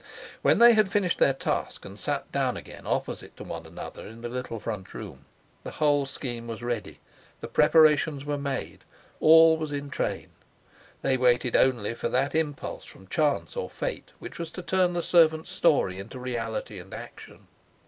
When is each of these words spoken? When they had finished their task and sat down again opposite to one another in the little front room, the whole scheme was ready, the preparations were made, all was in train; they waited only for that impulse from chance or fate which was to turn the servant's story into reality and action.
When 0.41 0.57
they 0.57 0.73
had 0.73 0.91
finished 0.91 1.19
their 1.19 1.35
task 1.35 1.85
and 1.85 1.99
sat 1.99 2.31
down 2.31 2.57
again 2.57 2.87
opposite 2.87 3.37
to 3.37 3.43
one 3.43 3.67
another 3.67 4.07
in 4.07 4.21
the 4.21 4.29
little 4.29 4.59
front 4.59 4.95
room, 4.95 5.25
the 5.63 5.69
whole 5.77 6.07
scheme 6.07 6.47
was 6.47 6.63
ready, 6.63 6.99
the 7.39 7.47
preparations 7.47 8.25
were 8.25 8.39
made, 8.39 8.79
all 9.19 9.57
was 9.57 9.71
in 9.71 9.91
train; 9.91 10.29
they 11.03 11.17
waited 11.17 11.55
only 11.55 11.93
for 11.93 12.09
that 12.09 12.33
impulse 12.33 12.83
from 12.85 13.09
chance 13.09 13.55
or 13.55 13.69
fate 13.69 14.11
which 14.17 14.39
was 14.39 14.49
to 14.53 14.63
turn 14.63 14.93
the 14.93 15.03
servant's 15.03 15.51
story 15.51 15.99
into 15.99 16.17
reality 16.17 16.79
and 16.79 16.95
action. 16.95 17.47